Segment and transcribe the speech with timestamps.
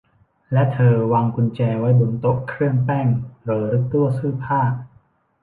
[0.53, 3.07] และเธอวางกุญแจไว้บนโต๊ะเครื่องแป้ง
[3.45, 4.61] หรือตู้เสื้อผ้า